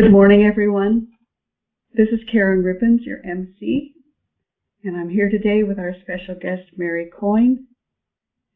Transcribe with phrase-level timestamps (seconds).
[0.00, 1.08] Good morning, everyone.
[1.92, 3.94] This is Karen Rippens, your MC,
[4.84, 7.66] and I'm here today with our special guest, Mary Coyne.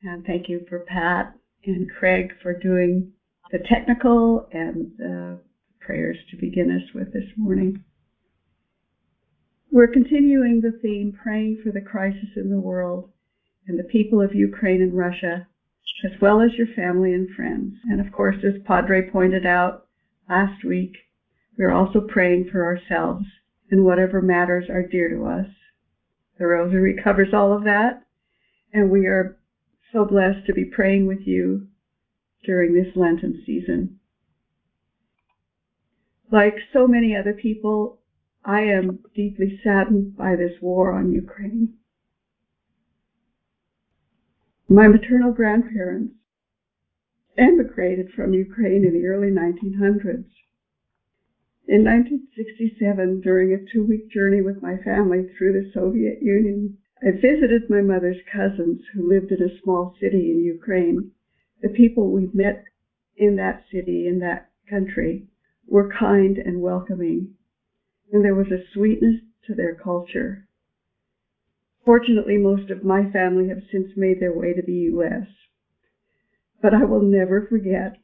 [0.05, 1.35] And thank you for Pat
[1.67, 3.11] and Craig for doing
[3.51, 5.41] the technical and the
[5.81, 7.83] prayers to begin us with this morning.
[9.73, 13.11] We're continuing the theme, praying for the crisis in the world
[13.67, 15.49] and the people of Ukraine and Russia,
[16.05, 17.75] as well as your family and friends.
[17.91, 19.89] And of course, as Padre pointed out
[20.29, 20.93] last week,
[21.59, 23.27] we're also praying for ourselves
[23.71, 25.47] and whatever matters are dear to us.
[26.39, 28.03] The Rosary covers all of that,
[28.73, 29.39] and we are
[29.93, 31.69] so blessed to be praying with you
[32.45, 33.99] during this Lenten season.
[36.31, 38.01] Like so many other people,
[38.45, 41.75] I am deeply saddened by this war on Ukraine.
[44.69, 46.15] My maternal grandparents
[47.37, 50.25] emigrated from Ukraine in the early 1900s.
[51.73, 57.13] In 1967, during a two week journey with my family through the Soviet Union, I
[57.13, 61.13] visited my mother's cousins who lived in a small city in Ukraine.
[61.63, 62.63] The people we met
[63.17, 65.29] in that city, in that country,
[65.67, 67.37] were kind and welcoming,
[68.13, 70.47] and there was a sweetness to their culture
[71.87, 75.27] Fortunately, most of my family have since made their way to the U.S.
[76.61, 77.97] But I will never forget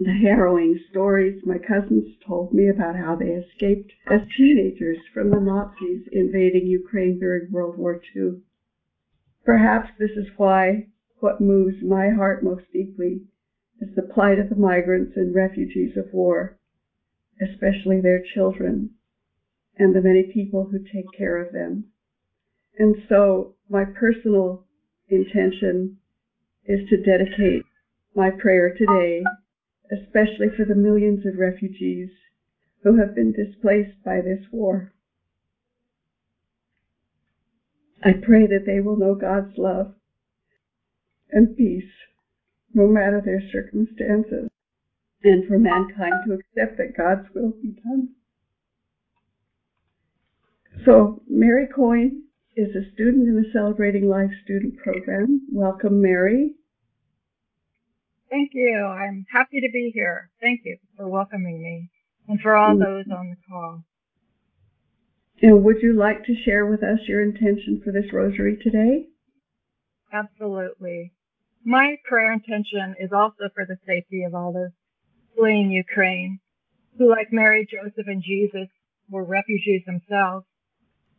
[0.00, 5.40] the harrowing stories my cousins told me about how they escaped as teenagers from the
[5.40, 8.40] Nazis invading Ukraine during World War II.
[9.44, 10.86] Perhaps this is why
[11.20, 13.22] what moves my heart most deeply
[13.80, 16.58] is the plight of the migrants and refugees of war,
[17.40, 18.90] especially their children
[19.78, 21.84] and the many people who take care of them.
[22.78, 24.64] And so my personal
[25.08, 25.98] intention
[26.66, 27.64] is to dedicate
[28.14, 29.24] my prayer today,
[29.90, 32.10] especially for the millions of refugees
[32.82, 34.92] who have been displaced by this war.
[38.02, 39.94] I pray that they will know God's love
[41.30, 41.90] and peace
[42.74, 44.48] no matter their circumstances,
[45.24, 48.10] and for mankind to accept that God's will be done.
[50.84, 52.24] So, Mary Coyne
[52.56, 55.48] is a student in the Celebrating Life student program.
[55.50, 56.54] Welcome, Mary.
[58.30, 58.84] Thank you.
[58.84, 60.30] I'm happy to be here.
[60.40, 61.90] Thank you for welcoming me
[62.28, 62.84] and for all mm.
[62.84, 63.84] those on the call.
[65.40, 69.06] And would you like to share with us your intention for this rosary today?
[70.12, 71.12] Absolutely.
[71.64, 74.70] My prayer intention is also for the safety of all those
[75.36, 76.40] fleeing Ukraine,
[76.96, 78.68] who, like Mary, Joseph, and Jesus,
[79.08, 80.44] were refugees themselves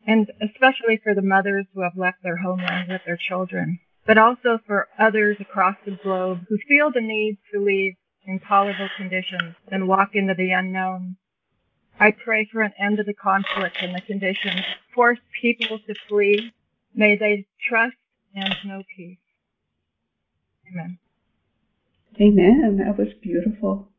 [0.06, 4.58] and especially for the mothers who have left their homeland with their children, but also
[4.66, 7.94] for others across the globe who feel the need to leave
[8.26, 11.16] intolerable conditions and walk into the unknown.
[12.00, 14.62] I pray for an end to the conflict and the conditions
[14.96, 16.52] force people to flee.
[16.96, 17.98] May they trust
[18.34, 19.20] and know peace.
[20.72, 20.98] Amen.
[22.20, 22.82] Amen.
[22.84, 23.90] That was beautiful.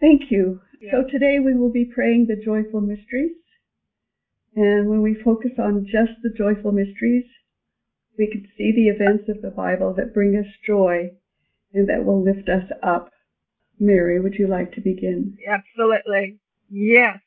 [0.00, 0.62] Thank you.
[0.80, 0.92] Yeah.
[0.92, 3.36] So today we will be praying the joyful mysteries.
[4.54, 7.26] And when we focus on just the joyful mysteries,
[8.18, 11.10] we can see the events of the Bible that bring us joy
[11.72, 13.10] and that will lift us up.
[13.78, 15.36] Mary, would you like to begin?
[15.46, 16.38] Absolutely.
[16.70, 17.18] Yes.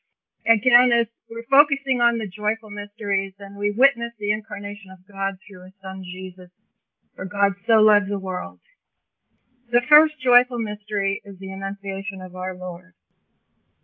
[0.46, 5.34] Again, as we're focusing on the joyful mysteries and we witness the incarnation of God
[5.46, 6.50] through his son Jesus,
[7.14, 8.58] for God so loved the world.
[9.70, 12.94] The first joyful mystery is the Annunciation of our Lord.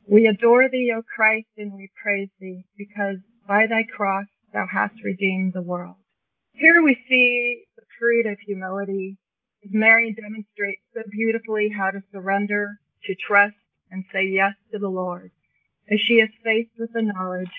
[0.09, 5.05] We adore thee, O Christ, and we praise thee, because by thy cross thou hast
[5.05, 5.97] redeemed the world.
[6.59, 9.19] Here we see the fruit of humility.
[9.63, 13.57] As Mary demonstrates so beautifully how to surrender, to trust,
[13.91, 15.33] and say yes to the Lord.
[15.91, 17.53] As she is faced with the knowledge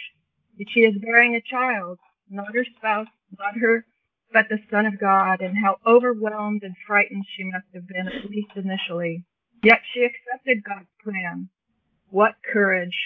[0.58, 2.00] that she is bearing a child,
[2.32, 3.08] not her spouse,
[3.38, 3.86] not her,
[4.34, 8.32] but the Son of God, and how overwhelmed and frightened she must have been, at
[8.32, 9.24] least initially.
[9.62, 11.50] Yet she accepted God's plan.
[12.10, 12.98] What courage!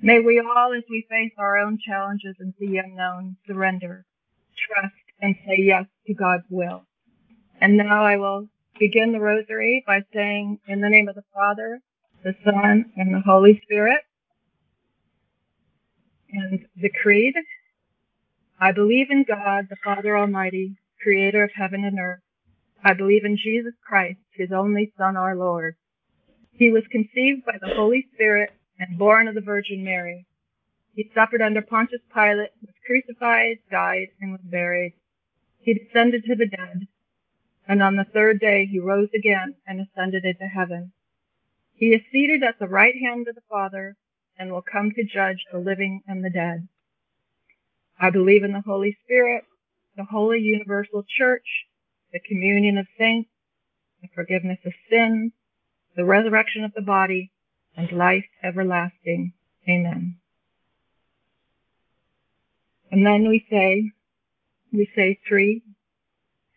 [0.00, 4.06] May we all, as we face our own challenges and the unknown, surrender,
[4.56, 6.86] trust, and say yes to God's will.
[7.60, 8.48] And now I will
[8.78, 11.80] begin the rosary by saying, in the name of the Father,
[12.22, 14.00] the Son, and the Holy Spirit,
[16.32, 17.34] and the Creed.
[18.60, 22.20] I believe in God, the Father Almighty, creator of heaven and earth.
[22.82, 25.76] I believe in Jesus Christ, his only Son, our Lord.
[26.52, 30.26] He was conceived by the Holy Spirit and born of the Virgin Mary.
[30.94, 34.94] He suffered under Pontius Pilate, was crucified, died, and was buried.
[35.58, 36.86] He descended to the dead,
[37.66, 40.92] and on the third day he rose again and ascended into heaven.
[41.74, 43.96] He is seated at the right hand of the Father
[44.38, 46.68] and will come to judge the living and the dead.
[47.98, 49.44] I believe in the Holy Spirit,
[49.96, 51.66] the holy universal church,
[52.12, 53.30] the communion of saints,
[54.00, 55.32] the forgiveness of sins,
[55.96, 57.32] the resurrection of the body,
[57.76, 59.32] and life everlasting.
[59.68, 60.18] Amen.
[62.94, 63.90] And then we say,
[64.72, 65.64] we say three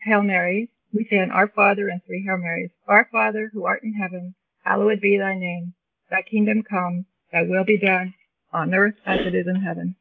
[0.04, 0.68] Hail Marys.
[0.94, 2.70] We say an Our Father and three Hail Marys.
[2.88, 5.74] Our Father, who art in heaven, hallowed be thy name.
[6.12, 8.14] Thy kingdom come, thy will be done,
[8.54, 9.96] on earth as it is in heaven.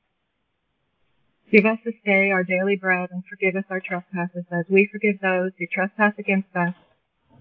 [1.50, 5.18] Give us this day our daily bread, and forgive us our trespasses, as we forgive
[5.22, 6.74] those who trespass against us.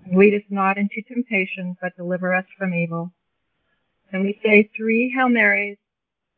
[0.06, 3.12] And lead us not into temptation, but deliver us from evil.
[4.14, 5.80] And we say three Hail Marys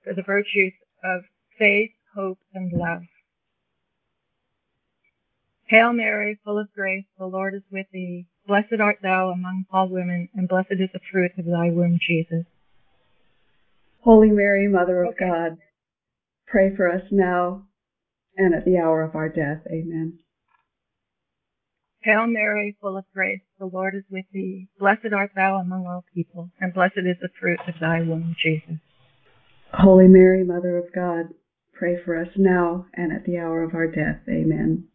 [0.04, 0.74] for the virtues
[1.04, 1.22] of
[1.60, 3.04] faith, hope, and love.
[5.66, 8.26] Hail Mary, full of grace, the Lord is with thee.
[8.48, 12.46] Blessed art thou among all women, and blessed is the fruit of thy womb, Jesus.
[14.02, 15.28] Holy Mary, Mother of okay.
[15.28, 15.58] God,
[16.48, 17.64] pray for us now
[18.38, 19.62] and at the hour of our death.
[19.68, 20.20] Amen.
[22.02, 24.70] Hail Mary, full of grace, the Lord is with thee.
[24.80, 28.78] Blessed art thou among all people, and blessed is the fruit of thy womb, Jesus.
[29.74, 31.34] Holy Mary, Mother of God,
[31.78, 34.22] pray for us now and at the hour of our death.
[34.30, 34.88] Amen.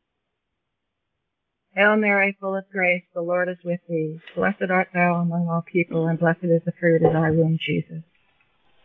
[1.75, 4.21] Hail Mary, full of grace, the Lord is with thee.
[4.35, 8.03] Blessed art thou among all people, and blessed is the fruit of thy womb, Jesus.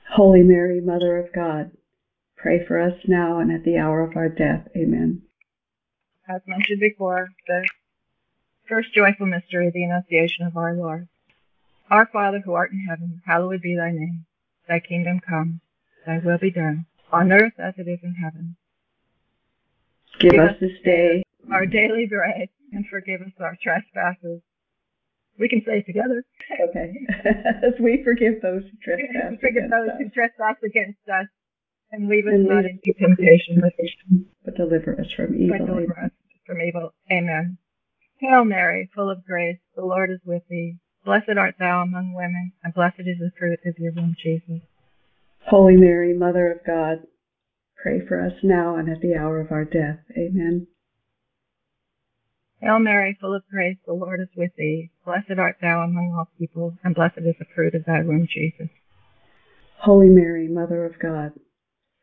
[0.10, 1.72] Holy Mary, Mother of God,
[2.38, 4.70] pray for us now and at the hour of our death.
[4.76, 5.24] Amen.
[6.30, 7.68] As mentioned before, the
[8.70, 11.10] first joyful mystery, the Annunciation of our Lord.
[11.90, 14.26] Our Father who art in heaven, hallowed be thy name.
[14.68, 15.60] Thy kingdom come,
[16.06, 18.56] thy will be done, on earth as it is in heaven.
[20.19, 24.42] Give, Give us this day our daily bread, and forgive us our trespasses.
[25.39, 26.24] We can say it together.
[26.69, 26.94] Okay.
[27.63, 29.95] As we forgive those who trespass forgive those us.
[30.00, 31.27] who trespass against us,
[31.92, 33.62] and leave us and not into temptation,
[34.44, 35.57] but deliver us from evil.
[35.59, 36.12] But deliver us
[36.45, 36.94] from evil.
[37.12, 37.57] Amen.
[38.18, 40.77] Hail Mary, full of grace, the Lord is with thee.
[41.06, 44.62] Blessed art thou among women, and blessed is the fruit of your womb, Jesus.
[45.48, 47.08] Holy Mary, Mother of God,
[47.82, 50.00] pray for us now and at the hour of our death.
[50.18, 50.68] Amen.
[52.60, 54.92] Hail Mary, full of grace, the Lord is with thee.
[55.06, 58.68] Blessed art thou among all people, and blessed is the fruit of thy womb, Jesus.
[59.80, 61.32] Holy Mary, Mother of God,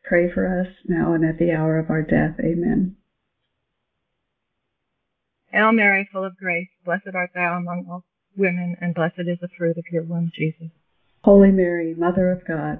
[0.03, 2.39] pray for us now and at the hour of our death.
[2.39, 2.95] Amen.
[5.51, 8.05] Hail Mary, full of grace, blessed art thou among all
[8.35, 10.71] women, and blessed is the fruit of your womb, Jesus.
[11.23, 12.79] Holy Mary, Mother of God,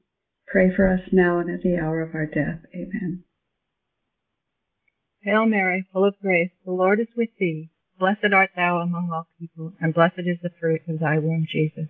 [0.51, 2.59] pray for us now and at the hour of our death.
[2.75, 3.23] Amen.
[5.23, 7.69] Hail Mary, full of grace, the Lord is with thee.
[7.99, 11.87] Blessed art thou among all people, and blessed is the fruit of thy womb, Jesus.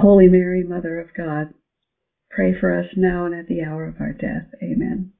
[0.00, 1.52] Holy Mary, Mother of God,
[2.30, 4.46] pray for us now and at the hour of our death.
[4.62, 5.12] Amen.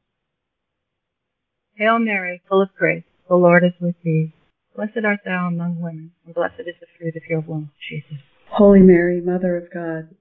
[1.76, 4.32] Hail Mary, full of grace, the Lord is with thee.
[4.76, 8.22] Blessed art thou among women, and blessed is the fruit of your womb, Jesus.
[8.48, 10.14] Holy Mary, Mother of God,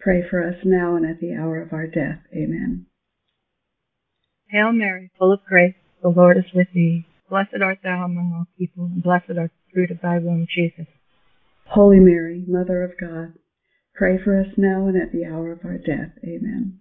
[0.00, 2.20] pray for us now and at the hour of our death.
[2.32, 2.86] Amen.
[4.50, 7.06] Hail Mary, full of grace, the Lord is with thee.
[7.28, 10.86] Blessed art thou among all people, and blessed art the fruit of thy womb, Jesus.
[11.66, 13.34] Holy Mary, Mother of God,
[13.94, 16.12] pray for us now and at the hour of our death.
[16.24, 16.80] Amen.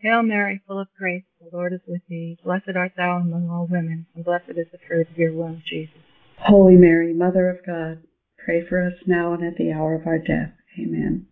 [0.00, 2.36] Hail Mary, full of grace, the Lord is with thee.
[2.44, 5.94] Blessed art thou among all women, and blessed is the fruit of your womb, Jesus.
[6.38, 8.02] Holy Mary, Mother of God,
[8.44, 10.52] pray for us now and at the hour of our death.
[10.78, 11.26] Amen.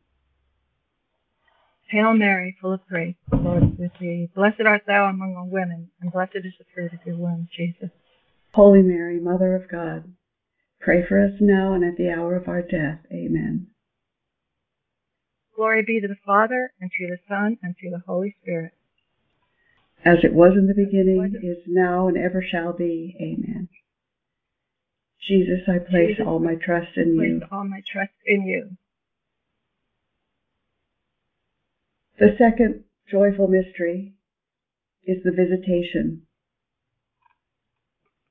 [1.88, 4.29] Hail Mary, full of grace, the Lord is with thee.
[4.35, 7.91] Blessed art thou among all women, and blessed is the fruit of your womb, Jesus.
[8.53, 10.05] Holy Mary, Mother of God,
[10.81, 13.00] pray for us now and at the hour of our death.
[13.12, 13.69] Amen.
[15.55, 18.73] Glory be to the Father, and to the Son, and to the Holy Spirit.
[20.05, 23.17] As it was in the beginning, is now, and ever shall be.
[23.21, 23.69] Amen.
[25.26, 27.43] Jesus, I place Jesus, all my trust in place you.
[27.50, 28.76] all my trust in you.
[32.16, 34.14] The second joyful mystery
[35.04, 36.23] is the visitation.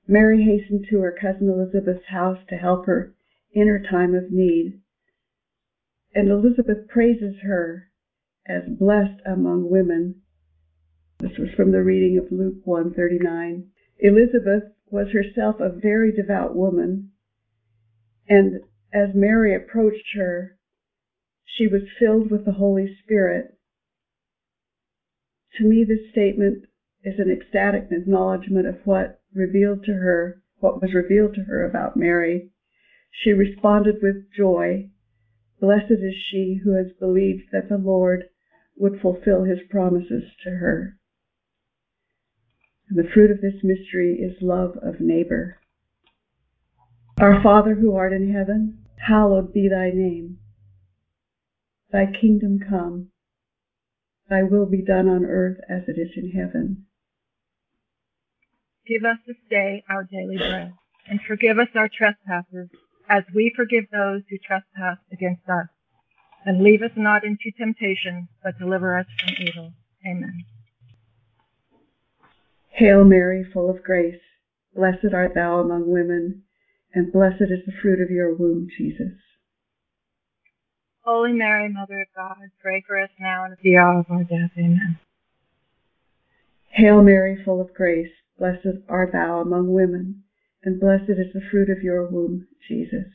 [0.07, 3.13] Mary hastened to her cousin Elizabeth's house to help her
[3.51, 4.79] in her time of need.
[6.15, 7.89] And Elizabeth praises her
[8.47, 10.21] as blessed among women.
[11.19, 13.67] This was from the reading of Luke 1:39.
[13.99, 17.11] Elizabeth was herself a very devout woman,
[18.29, 18.61] and
[18.93, 20.57] as Mary approached her,
[21.45, 23.52] she was filled with the Holy Spirit.
[25.57, 26.65] To me, this statement
[27.03, 31.97] is an ecstatic acknowledgement of what revealed to her, what was revealed to her about
[31.97, 32.49] Mary.
[33.11, 34.89] She responded with joy.
[35.59, 38.25] Blessed is she who has believed that the Lord
[38.77, 40.97] would fulfill his promises to her.
[42.89, 45.57] And the fruit of this mystery is love of neighbor.
[47.19, 50.39] Our Father who art in heaven, hallowed be thy name.
[51.91, 53.09] Thy kingdom come,
[54.33, 56.85] thy will be done on earth as it is in heaven.
[58.87, 60.73] Give us this day our daily bread,
[61.07, 62.69] and forgive us our trespasses,
[63.07, 65.67] as we forgive those who trespass against us.
[66.45, 69.73] And lead us not into temptation, but deliver us from evil.
[70.05, 70.43] Amen.
[72.71, 74.19] Hail Mary, full of grace,
[74.75, 76.41] blessed art thou among women,
[76.93, 79.13] and blessed is the fruit of your womb, Jesus.
[81.03, 84.23] Holy Mary, Mother of God, pray for us now and at the hour of our
[84.23, 84.51] death.
[84.57, 84.99] Amen.
[86.69, 90.23] Hail Mary, full of grace, blessed art thou among women,
[90.63, 93.11] and blessed is the fruit of your womb, Jesus.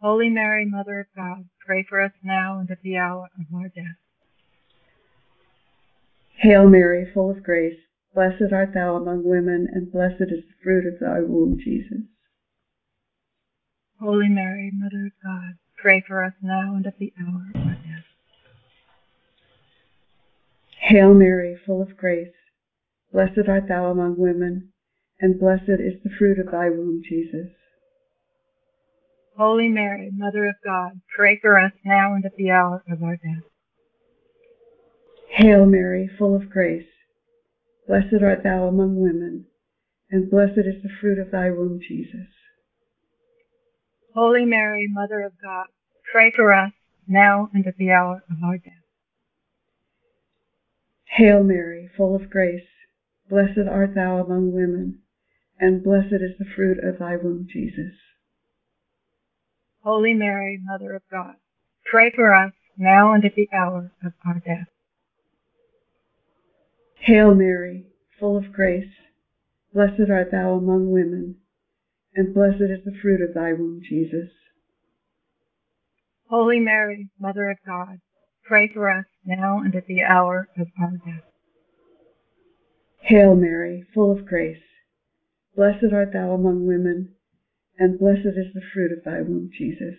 [0.00, 3.68] Holy Mary, Mother of God, pray for us now and at the hour of our
[3.68, 3.98] death.
[6.38, 7.78] Hail Mary, full of grace,
[8.14, 12.04] blessed art thou among women, and blessed is the fruit of thy womb, Jesus.
[14.00, 17.74] Holy Mary, Mother of God, pray for us now and at the hour of our
[17.74, 18.04] death.
[20.80, 22.32] Hail Mary, full of grace,
[23.12, 24.72] blessed art thou among women,
[25.20, 27.48] and blessed is the fruit of thy womb, Jesus.
[29.36, 33.16] Holy Mary, Mother of God, pray for us now and at the hour of our
[33.16, 33.44] death.
[35.28, 36.86] Hail Mary, full of grace,
[37.86, 39.46] blessed art thou among women,
[40.10, 42.28] and blessed is the fruit of thy womb, Jesus.
[44.16, 45.66] Holy Mary, Mother of God,
[46.10, 46.72] pray for us
[47.06, 48.72] now and at the hour of our death.
[51.04, 52.64] Hail Mary, full of grace,
[53.28, 55.00] blessed art thou among women,
[55.60, 57.92] and blessed is the fruit of thy womb, Jesus.
[59.84, 61.34] Holy Mary, Mother of God,
[61.84, 64.68] pray for us now and at the hour of our death.
[67.00, 67.84] Hail Mary,
[68.18, 68.88] full of grace,
[69.74, 71.36] blessed art thou among women,
[72.16, 74.30] and blessed is the fruit of thy womb, Jesus.
[76.28, 77.98] Holy Mary, Mother of God,
[78.44, 81.24] pray for us now and at the hour of our death.
[83.02, 84.62] Hail Mary, full of grace,
[85.54, 87.14] blessed art thou among women,
[87.78, 89.96] and blessed is the fruit of thy womb, Jesus.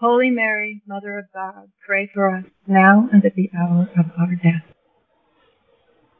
[0.00, 4.34] Holy Mary, Mother of God, pray for us now and at the hour of our
[4.36, 4.64] death.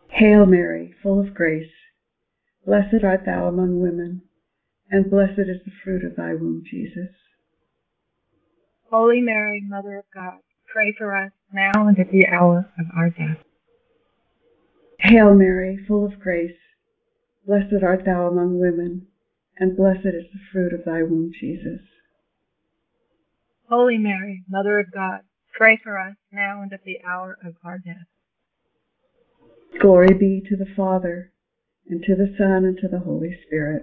[0.08, 1.70] Hail Mary, full of grace,
[2.66, 4.22] blessed art thou among women,
[4.90, 7.10] and blessed is the fruit of thy womb, Jesus.
[8.90, 10.38] Holy Mary, Mother of God,
[10.72, 13.38] pray for us now and at the hour of our death.
[14.98, 16.56] Hail Mary, full of grace,
[17.46, 19.06] blessed art thou among women,
[19.58, 21.80] and blessed is the fruit of thy womb, Jesus.
[23.68, 25.20] Holy Mary, Mother of God,
[25.56, 28.08] pray for us now and at the hour of our death.
[29.80, 31.32] Glory be to the Father,
[31.90, 33.82] and to the Son, and to the Holy Spirit.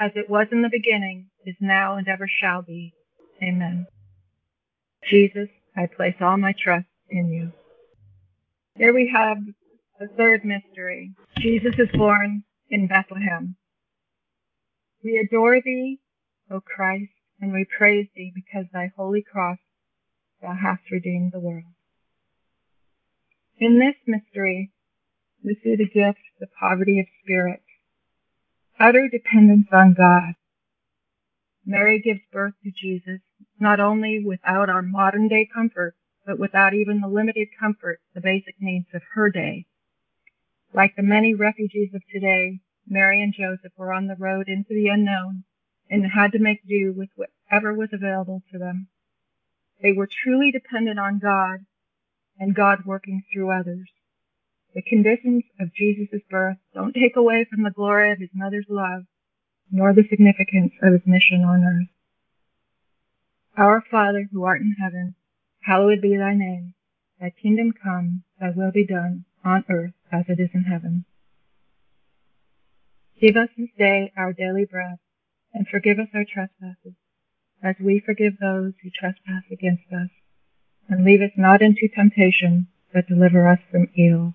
[0.00, 2.94] As it was in the beginning, is now, and ever shall be.
[3.42, 3.86] Amen.
[5.08, 7.52] Jesus, I place all my trust in you.
[8.76, 9.38] Here we have
[10.00, 11.12] the third mystery.
[11.38, 13.56] Jesus is born in Bethlehem.
[15.04, 16.00] We adore thee,
[16.50, 19.58] O Christ, and we praise thee because thy holy cross
[20.40, 21.64] thou hast redeemed the world.
[23.58, 24.72] In this mystery,
[25.62, 27.60] see the gift, the poverty of spirit,
[28.80, 30.34] utter dependence on God.
[31.66, 33.20] Mary gives birth to Jesus
[33.60, 35.94] not only without our modern day comfort,
[36.26, 39.66] but without even the limited comfort, the basic needs of her day.
[40.72, 44.88] Like the many refugees of today, Mary and Joseph were on the road into the
[44.88, 45.44] unknown
[45.88, 48.88] and had to make do with whatever was available to them.
[49.82, 51.66] They were truly dependent on God
[52.38, 53.88] and God working through others.
[54.74, 59.04] The conditions of Jesus' birth don't take away from the glory of his mother's love,
[59.70, 61.88] nor the significance of his mission on earth.
[63.56, 65.14] Our Father who art in heaven,
[65.60, 66.74] hallowed be thy name.
[67.20, 71.04] Thy kingdom come, thy will be done, on earth as it is in heaven.
[73.20, 74.96] Give us this day our daily bread,
[75.52, 76.94] and forgive us our trespasses,
[77.62, 80.10] as we forgive those who trespass against us.
[80.88, 84.34] And lead us not into temptation, but deliver us from evil.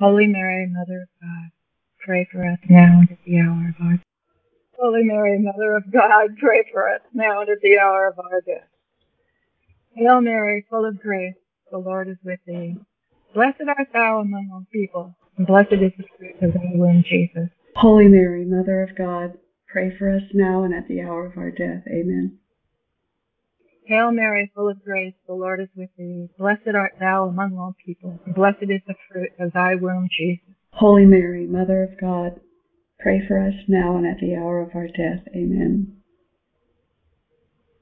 [0.00, 1.50] Holy Mary, Mother of God,
[1.98, 4.06] pray for us now and at the hour of our death.
[4.78, 8.40] Holy Mary, Mother of God, pray for us now and at the hour of our
[8.40, 8.66] death.
[9.94, 11.34] Hail Mary, full of grace,
[11.70, 12.76] the Lord is with thee.
[13.34, 17.50] Blessed art thou among all people, and blessed is the fruit of thy womb, Jesus.
[17.76, 19.34] Holy Mary, Mother of God,
[19.68, 21.82] pray for us now and at the hour of our death.
[21.88, 22.38] Amen.
[23.90, 26.28] Hail Mary, full of grace, the Lord is with thee.
[26.38, 30.54] Blessed art thou among all people, and blessed is the fruit of thy womb, Jesus.
[30.74, 32.38] Holy Mary, Mother of God,
[33.00, 35.26] pray for us now and at the hour of our death.
[35.34, 35.96] Amen.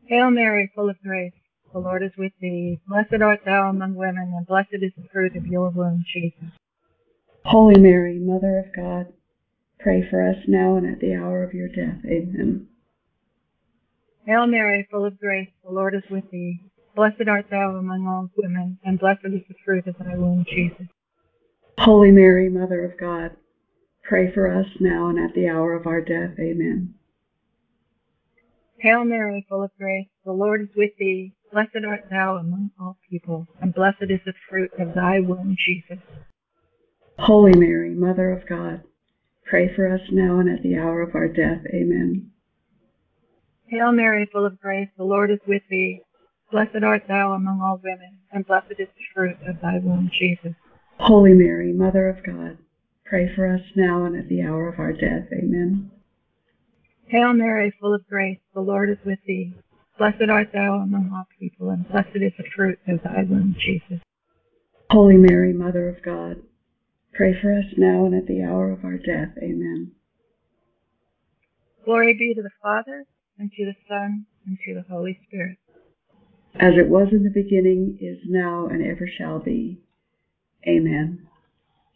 [0.06, 1.34] Hail Mary, full of grace,
[1.74, 2.80] the Lord is with thee.
[2.88, 6.56] Blessed art thou among women, and blessed is the fruit of your womb, Jesus.
[7.44, 9.12] Holy Mary, Mother of God,
[9.78, 12.00] pray for us now and at the hour of your death.
[12.06, 12.66] Amen.
[14.28, 16.60] Hail Mary, full of grace, the Lord is with thee.
[16.94, 20.86] Blessed art thou among all women, and blessed is the fruit of thy womb, Jesus.
[21.78, 23.30] Holy Mary, Mother of God,
[24.02, 26.32] pray for us now and at the hour of our death.
[26.38, 26.92] Amen.
[28.80, 31.32] Hail Mary, full of grace, the Lord is with thee.
[31.50, 36.04] Blessed art thou among all people, and blessed is the fruit of thy womb, Jesus.
[37.18, 38.82] Holy Mary, Mother of God,
[39.46, 41.62] pray for us now and at the hour of our death.
[41.72, 42.30] Amen.
[43.68, 46.00] Hail Mary, full of grace, the Lord is with thee.
[46.50, 50.54] Blessed art thou among all women, and blessed is the fruit of thy womb, Jesus.
[50.98, 52.56] Holy Mary, Mother of God,
[53.04, 55.28] pray for us now and at the hour of our death.
[55.32, 55.90] Amen.
[57.08, 59.52] Hail Mary, full of grace, the Lord is with thee.
[59.98, 64.00] Blessed art thou among all people, and blessed is the fruit of thy womb, Jesus.
[64.90, 66.36] Holy Mary, Mother of God,
[67.12, 69.36] pray for us now and at the hour of our death.
[69.42, 69.92] Amen.
[71.84, 73.04] Glory be to the Father,
[73.38, 75.58] and to the Son, and to the Holy Spirit.
[76.54, 79.80] As it was in the beginning, is now, and ever shall be.
[80.66, 81.28] Amen.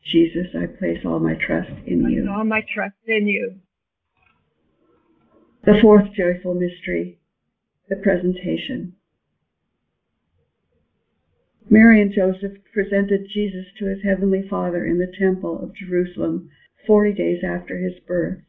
[0.04, 2.28] Jesus, I place all my trust in you.
[2.30, 3.56] all my trust in you.
[5.64, 7.20] The fourth joyful mystery,
[7.88, 8.94] the presentation.
[11.70, 16.50] Mary and Joseph presented Jesus to his heavenly Father in the temple of Jerusalem
[16.86, 18.42] 40 days after his birth.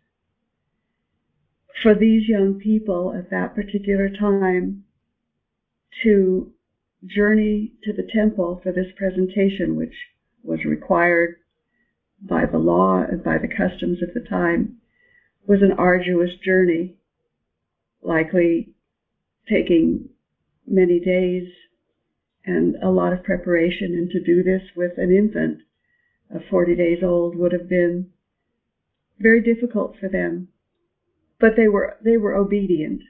[1.82, 4.86] For these young people at that particular time
[6.04, 6.54] to
[7.06, 9.94] journey to the temple for this presentation, which
[10.44, 11.36] was required
[12.22, 14.78] by the law and by the customs of the time,
[15.46, 16.96] was an arduous journey,
[18.02, 18.74] likely
[19.50, 20.10] taking
[20.66, 21.50] many days
[22.46, 23.94] and a lot of preparation.
[23.94, 25.60] And to do this with an infant
[26.30, 28.10] of 40 days old would have been
[29.20, 30.48] very difficult for them.
[31.44, 33.02] But they were they were obedient.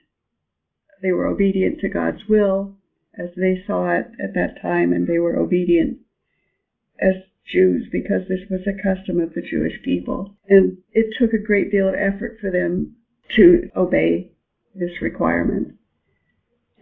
[1.03, 2.75] They were obedient to God's will
[3.15, 5.99] as they saw it at that time, and they were obedient
[6.99, 7.13] as
[7.45, 10.35] Jews because this was a custom of the Jewish people.
[10.49, 12.95] And it took a great deal of effort for them
[13.35, 14.31] to obey
[14.73, 15.75] this requirement.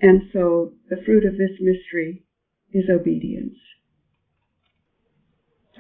[0.02, 2.24] And so the fruit of this mystery
[2.72, 3.58] is obedience.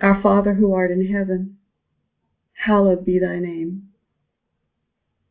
[0.02, 1.60] Our Father who art in heaven,
[2.66, 3.90] hallowed be thy name.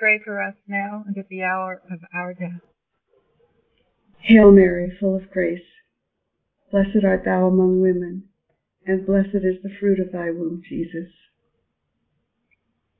[0.00, 2.62] pray for us now and at the hour of our death.
[4.20, 5.60] Hail Mary, full of grace,
[6.70, 8.24] blessed art thou among women,
[8.86, 11.10] and blessed is the fruit of thy womb, Jesus.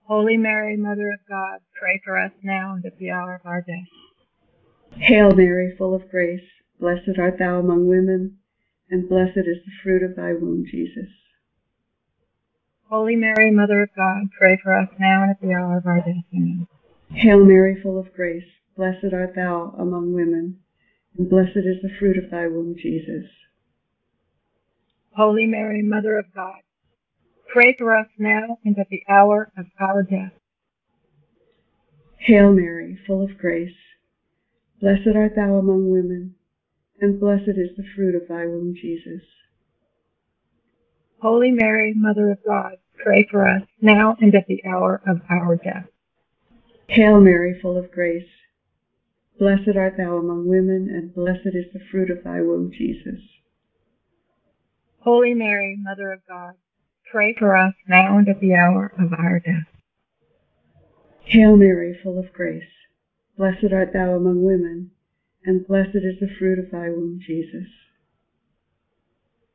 [0.04, 3.62] Holy Mary, Mother of God, pray for us now and at the hour of our
[3.62, 5.00] death.
[5.00, 6.44] Hail Mary, full of grace,
[6.78, 8.36] blessed art thou among women,
[8.90, 11.08] and blessed is the fruit of thy womb, Jesus.
[12.90, 15.98] Holy Mary, Mother of God, pray for us now and at the hour of our
[15.98, 16.24] death.
[16.34, 16.66] Amen.
[17.12, 18.44] Hail Mary, full of grace,
[18.76, 20.60] blessed art thou among women,
[21.18, 23.26] and blessed is the fruit of thy womb, Jesus.
[25.16, 26.60] Holy Mary, Mother of God,
[27.52, 30.32] pray for us now and at the hour of our death.
[32.18, 33.74] Hail Mary, full of grace,
[34.80, 36.36] blessed art thou among women,
[37.00, 39.22] and blessed is the fruit of thy womb, Jesus.
[41.20, 45.56] Holy Mary, Mother of God, pray for us now and at the hour of our
[45.56, 45.89] death.
[46.90, 48.26] Hail Mary, full of grace,
[49.38, 53.20] blessed art thou among women, and blessed is the fruit of thy womb, Jesus.
[54.98, 56.54] Holy Mary, Mother of God,
[57.12, 59.68] pray for us now and at the hour of our death.
[61.22, 62.64] Hail Mary, full of grace,
[63.38, 64.90] blessed art thou among women,
[65.44, 67.68] and blessed is the fruit of thy womb, Jesus.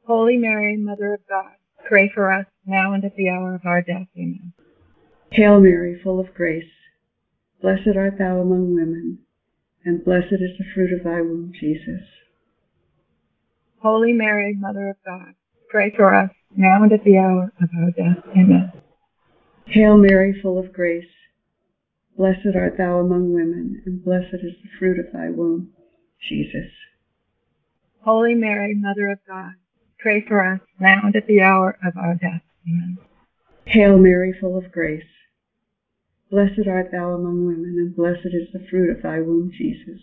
[0.08, 1.52] Holy Mary, Mother of God,
[1.86, 4.08] pray for us now and at the hour of our death.
[4.15, 4.54] Amen.
[5.32, 6.63] Hail Mary, full of grace,
[7.65, 9.17] blessed art thou among women,
[9.84, 12.04] and blessed is the fruit of thy womb, Jesus.
[13.82, 15.34] Holy Mary, Mother of God,
[15.67, 18.23] pray for us now and at the hour of our death.
[18.38, 18.71] Amen.
[19.65, 21.10] Hail Mary, full of grace,
[22.15, 25.71] blessed art thou among women, and blessed is the fruit of thy womb,
[26.30, 26.69] Jesus.
[28.04, 29.54] Holy Mary, Mother of God,
[29.97, 32.43] pray for us now and at the hour of our death.
[32.67, 32.99] Amen.
[33.65, 35.01] Hail Mary, full of grace,
[36.36, 40.02] blessed art thou among women, and blessed is the fruit of thy womb, Jesus.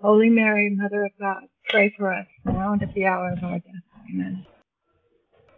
[0.00, 3.58] Holy Mary, Mother of God, pray for us now and at the hour of our
[3.58, 3.84] death.
[4.10, 4.46] Amen.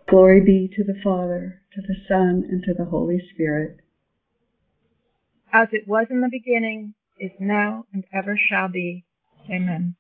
[0.08, 3.76] Glory be to the Father, to the Son, and to the Holy Spirit.
[5.52, 9.04] As it was in the beginning, is now, and ever shall be.
[9.48, 9.94] Amen.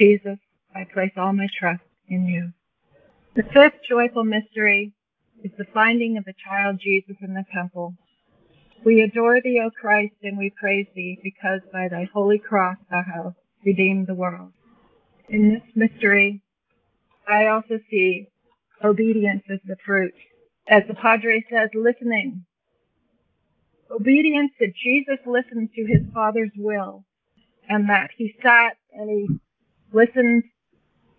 [0.00, 0.38] Jesus,
[0.74, 2.52] I place all my trust in you.
[3.36, 4.94] The fifth joyful mystery
[5.42, 7.94] is the finding of the child Jesus in the temple.
[8.84, 13.02] We adore thee, O Christ, and we praise thee, because by thy holy cross thou
[13.02, 14.52] hast redeemed the world.
[15.28, 16.42] In this mystery,
[17.28, 18.28] I also see
[18.82, 20.14] obedience as the fruit.
[20.68, 22.44] As the Padre says, listening.
[23.90, 27.04] Obedience that Jesus listened to his Father's will,
[27.68, 29.28] and that he sat and he
[29.92, 30.44] listened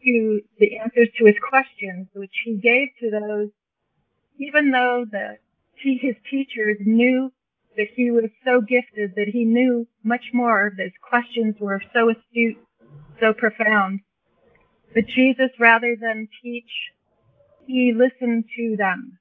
[0.04, 3.50] to the answers to his questions, which he gave to those,
[4.39, 5.38] even though the,
[5.75, 7.32] his teachers knew
[7.78, 10.73] that he was so gifted that he knew much more.
[10.78, 12.58] His questions were so astute,
[13.19, 14.02] so profound.
[14.93, 16.69] But Jesus, rather than teach,
[17.67, 19.19] he listened to them.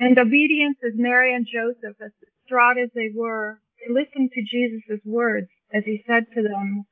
[0.00, 5.00] And obedience as Mary and Joseph, as distraught as they were, they listened to Jesus'
[5.04, 6.84] words as he said to them,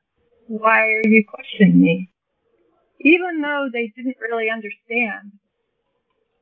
[0.49, 2.11] Why are you questioning me?
[3.01, 5.33] Even though they didn't really understand,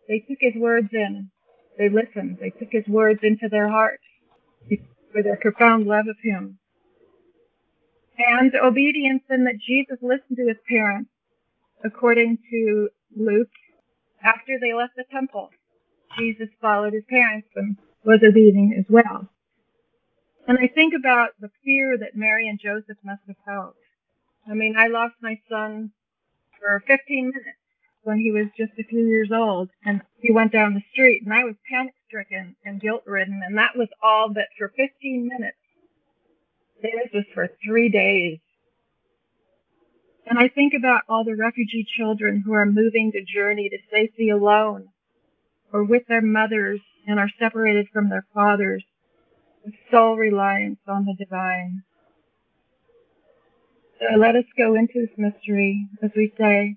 [0.09, 1.31] they took his words in.
[1.79, 2.39] They listened.
[2.41, 4.01] They took his words into their heart
[5.13, 6.59] for their profound love of him.
[8.19, 11.11] And obedience in that Jesus listened to his parents,
[11.85, 13.51] according to Luke,
[14.23, 15.51] after they left the temple.
[16.19, 19.29] Jesus followed his parents and was obedient as well.
[20.47, 23.75] And I think about the fear that Mary and Joseph must have felt.
[24.49, 25.91] I mean, I lost my son
[26.61, 27.64] for 15 minutes
[28.05, 31.33] when he was just a few years old and he went down the street and
[31.33, 35.57] I was panic stricken and guilt ridden and that was all but for 15 minutes.
[36.83, 38.39] This was for three days.
[40.27, 44.31] And I think about all the refugee children who are moving to journey to safety
[44.31, 44.89] alone
[45.73, 48.85] or with their mothers and are separated from their fathers
[49.65, 51.83] with sole reliance on the divine.
[53.99, 56.77] So let us go into this mystery as we say,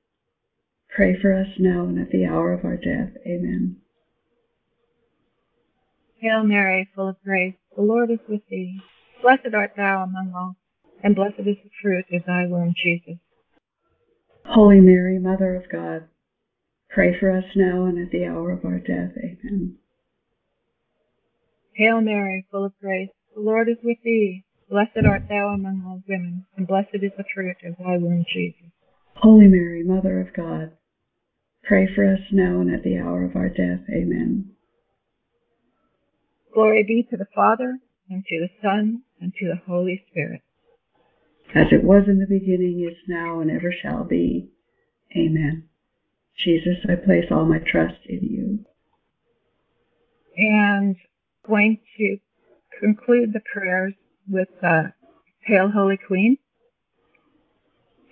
[0.95, 3.13] pray for us now and at the hour of our death.
[3.25, 3.77] Amen.
[6.19, 8.79] Hail Mary, full of grace, the Lord is with thee.
[9.21, 10.55] Blessed art thou among all,
[11.03, 13.17] and blessed is the fruit of thy womb, Jesus.
[14.45, 16.07] Holy Mary, Mother of God,
[16.89, 19.11] pray for us now and at the hour of our death.
[19.17, 19.77] Amen.
[21.73, 24.43] Hail Mary, full of grace, the Lord is with thee.
[24.69, 28.71] Blessed art thou among all women, and blessed is the fruit of thy womb, Jesus.
[29.15, 30.71] Holy Mary, Mother of God,
[31.63, 33.81] pray for us now and at the hour of our death.
[33.89, 34.51] Amen.
[36.53, 40.41] Glory be to the Father, and to the Son, and to the Holy Spirit.
[41.55, 44.49] As it was in the beginning, is now, and ever shall be.
[45.15, 45.69] Amen.
[46.37, 48.65] Jesus, I place all my trust in you.
[50.37, 50.95] And
[51.47, 52.17] going to
[52.79, 53.93] conclude the prayers
[54.29, 54.83] with uh,
[55.41, 56.37] Hail, Holy Queen.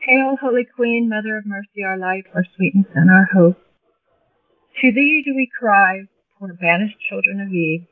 [0.09, 3.59] Hail, Holy Queen, Mother of Mercy, our life, our sweetness, and our hope.
[4.81, 6.05] To thee do we cry,
[6.39, 7.85] poor banished children of Eve.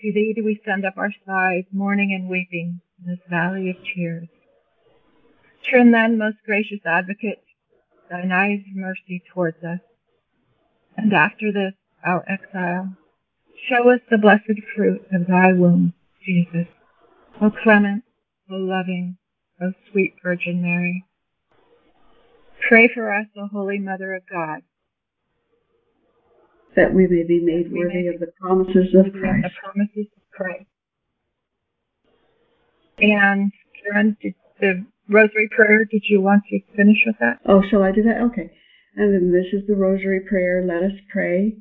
[0.00, 3.76] To thee do we send up our sighs, mourning and weeping in this valley of
[3.94, 4.26] tears.
[5.70, 7.44] Turn then, most gracious advocate,
[8.10, 9.78] thine eyes of mercy towards us.
[10.96, 12.96] And after this, our exile,
[13.68, 15.92] show us the blessed fruit of thy womb,
[16.24, 16.66] Jesus.
[17.40, 18.02] O clement,
[18.50, 19.17] O loving,
[19.60, 21.04] O sweet Virgin Mary.
[22.68, 24.62] Pray for us, O Holy Mother of God,
[26.76, 29.54] that we may be made worthy of the promises of the Christ.
[29.62, 30.66] promises of Christ.
[32.98, 37.40] And Karen, did the rosary prayer, did you want to finish with that?
[37.46, 38.20] Oh, shall I do that?
[38.20, 38.50] Okay.
[38.96, 40.64] And then this is the rosary prayer.
[40.64, 41.56] Let us pray.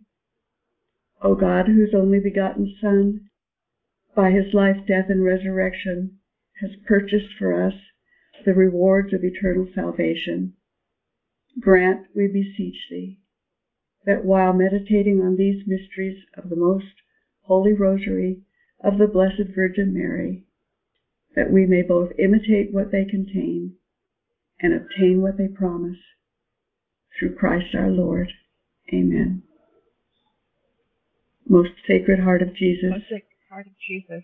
[1.22, 3.30] O God, whose only begotten Son,
[4.16, 6.18] by his life, death, and resurrection,
[6.62, 7.74] has purchased for us
[8.46, 10.54] the rewards of eternal salvation,
[11.60, 13.20] grant, we beseech thee,
[14.06, 16.86] that while meditating on these mysteries of the most
[17.42, 18.42] holy rosary
[18.84, 20.46] of the Blessed Virgin Mary,
[21.36, 23.76] that we may both imitate what they contain
[24.60, 25.98] and obtain what they promise.
[27.18, 28.32] Through Christ our Lord.
[28.94, 29.44] Amen.
[31.48, 34.24] Most Sacred Heart of Jesus, Most Sacred Heart of Jesus,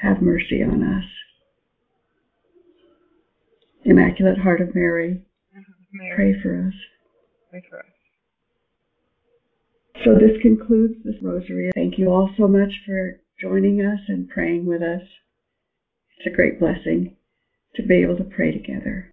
[0.00, 1.04] have mercy on us.
[3.86, 5.22] Immaculate Heart of Mary,
[5.56, 5.96] mm-hmm.
[5.96, 6.74] Mary, pray for us.
[7.50, 7.84] pray for us.
[10.04, 11.70] So this concludes this rosary.
[11.72, 15.02] Thank you all so much for joining us and praying with us.
[16.18, 17.16] It's a great blessing
[17.76, 19.04] to be able to pray together.